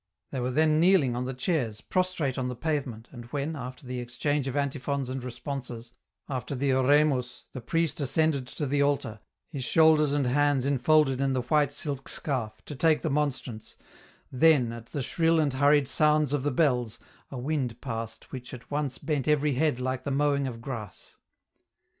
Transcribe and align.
They 0.31 0.39
were 0.39 0.49
then 0.49 0.79
kneeling 0.79 1.15
on 1.15 1.25
the 1.25 1.33
chairs, 1.35 1.79
prostrate 1.79 2.35
on 2.35 2.47
the 2.47 2.55
pavement, 2.55 3.07
and 3.11 3.25
when, 3.25 3.55
after 3.55 3.85
the 3.85 3.99
exchange 3.99 4.47
of 4.47 4.55
antiphons 4.57 5.11
and 5.11 5.23
responses, 5.23 5.93
after 6.27 6.55
the" 6.55 6.71
oremus," 6.73 7.45
the 7.53 7.61
priest 7.61 8.01
ascended 8.01 8.47
to 8.47 8.65
the 8.65 8.81
altar, 8.81 9.19
his 9.51 9.63
shoulders 9.63 10.13
and 10.13 10.25
hands 10.25 10.65
enfolded 10.65 11.21
in 11.21 11.33
the 11.33 11.43
white 11.43 11.71
silk 11.71 12.09
scarf, 12.09 12.63
to 12.65 12.75
take 12.75 13.03
the 13.03 13.11
monstrance, 13.11 13.75
then, 14.31 14.71
at 14.73 14.87
the 14.87 15.03
shrill 15.03 15.39
and 15.39 15.53
hurried 15.53 15.87
sounds 15.87 16.33
of 16.33 16.41
the 16.41 16.49
bells, 16.49 16.97
a 17.29 17.37
wind 17.37 17.79
passed 17.79 18.31
which 18.31 18.55
at 18.55 18.71
once 18.71 18.97
bent 18.97 19.27
every 19.27 19.53
head 19.53 19.79
like 19.79 20.03
the 20.03 20.09
mowing 20.09 20.47
of 20.47 20.61
grass. 20.61 21.15